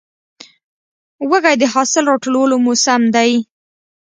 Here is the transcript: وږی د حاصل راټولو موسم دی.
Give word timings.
وږی 1.29 1.55
د 1.61 1.63
حاصل 1.73 2.03
راټولو 2.11 2.55
موسم 2.65 3.01
دی. 3.15 3.31